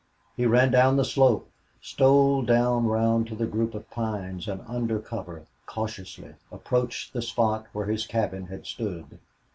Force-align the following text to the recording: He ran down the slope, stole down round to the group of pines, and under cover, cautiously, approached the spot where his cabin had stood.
He 0.35 0.47
ran 0.47 0.71
down 0.71 0.97
the 0.97 1.05
slope, 1.05 1.47
stole 1.79 2.41
down 2.41 2.87
round 2.87 3.27
to 3.27 3.35
the 3.35 3.45
group 3.45 3.75
of 3.75 3.87
pines, 3.91 4.47
and 4.47 4.61
under 4.67 4.97
cover, 4.99 5.45
cautiously, 5.67 6.33
approached 6.51 7.13
the 7.13 7.21
spot 7.21 7.67
where 7.71 7.85
his 7.85 8.07
cabin 8.07 8.47
had 8.47 8.65
stood. 8.65 9.19